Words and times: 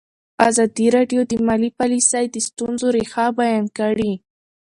ازادي 0.47 0.87
راډیو 0.95 1.21
د 1.31 1.33
مالي 1.47 1.69
پالیسي 1.79 2.25
د 2.29 2.35
ستونزو 2.47 2.87
رېښه 2.97 3.25
بیان 3.39 3.65
کړې. 3.77 4.13